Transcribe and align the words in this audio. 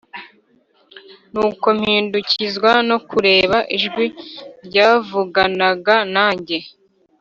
Nuko 1.31 1.67
mpindukizwa 1.79 2.71
no 2.89 2.97
kureba 3.09 3.57
ijwi 3.75 4.05
ryavuganaga 4.65 5.95
nanjye, 6.15 6.57